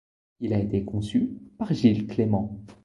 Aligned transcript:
Il 0.39 0.53
a 0.55 0.59
été 0.59 0.83
conçu 0.83 1.29
par 1.59 1.71
Gilles 1.75 2.07
Clément. 2.07 2.57